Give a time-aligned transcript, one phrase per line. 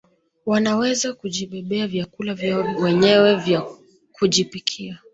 [0.45, 3.65] Wanaweza kujibebea vyakula vyao wenyewe vya
[4.11, 4.99] kujipikia